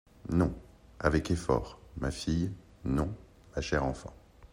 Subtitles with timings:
[0.31, 0.51] Non,
[0.99, 1.77] Avec effort.
[1.99, 2.51] ma fille…
[2.85, 3.13] non,
[3.55, 4.11] ma chère enfant…